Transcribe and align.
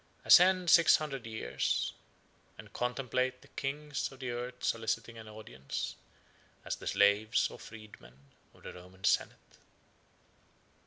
Ascend 0.25 0.67
six 0.71 0.95
hundred 0.95 1.27
years, 1.27 1.93
and 2.57 2.73
contemplate 2.73 3.43
the 3.43 3.47
kings 3.49 4.11
of 4.11 4.19
the 4.19 4.31
earth 4.31 4.63
soliciting 4.63 5.15
an 5.19 5.27
audience, 5.29 5.95
as 6.65 6.75
the 6.77 6.87
slaves 6.87 7.51
or 7.51 7.59
freedmen 7.59 8.17
of 8.55 8.63
the 8.63 8.73
Roman 8.73 9.03
senate! 9.03 9.59